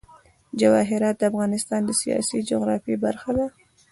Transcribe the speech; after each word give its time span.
جواهرات 0.59 1.15
د 1.19 1.23
افغانستان 1.31 1.81
د 1.85 1.91
سیاسي 2.01 2.39
جغرافیه 2.49 2.97
برخه 3.05 3.31
ده. 3.37 3.45